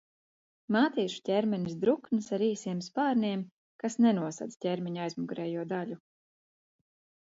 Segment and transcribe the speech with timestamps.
[0.75, 3.47] Mātīšu ķermenis drukns ar īsiem spārniem,
[3.85, 6.05] kas nenosedz ķermeņa aizmugurējo daļu.